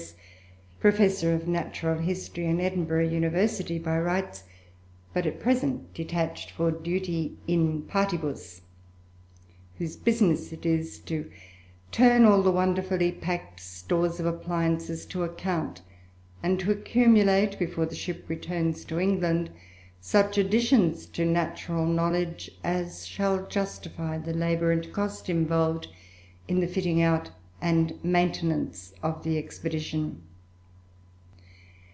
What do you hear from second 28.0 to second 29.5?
maintenance of the